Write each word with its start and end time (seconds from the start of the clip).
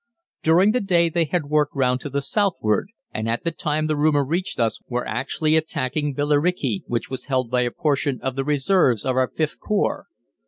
During 0.41 0.71
the 0.71 0.79
day 0.81 1.09
they 1.09 1.25
had 1.25 1.45
worked 1.45 1.75
round 1.75 2.01
to 2.01 2.09
the 2.09 2.23
southward, 2.23 2.89
and 3.13 3.29
at 3.29 3.43
the 3.43 3.51
time 3.51 3.85
the 3.85 3.95
rumour 3.95 4.25
reached 4.25 4.59
us 4.59 4.81
were 4.87 5.05
actually 5.07 5.55
attacking 5.55 6.15
Billericay, 6.15 6.81
which 6.87 7.11
was 7.11 7.25
held 7.25 7.51
by 7.51 7.61
a 7.61 7.69
portion 7.69 8.19
of 8.21 8.35
the 8.35 8.43
reserves 8.43 9.05
of 9.05 9.15
our 9.15 9.27
Vth 9.29 9.59
Corps. 9.59 10.07